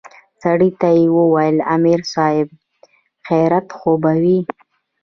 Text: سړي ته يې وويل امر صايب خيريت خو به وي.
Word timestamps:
سړي 0.41 0.69
ته 0.79 0.89
يې 0.97 1.05
وويل 1.17 1.57
امر 1.75 1.99
صايب 2.13 2.47
خيريت 3.27 3.67
خو 3.77 3.91
به 4.01 4.13
وي. 4.23 4.39